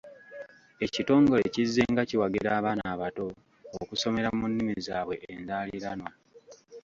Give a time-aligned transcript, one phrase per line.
[0.85, 3.25] Ekitongole kizzenga kiwagira abaana abato
[3.81, 6.11] okusomera mu nnimi zaabwe enzaaliranwa.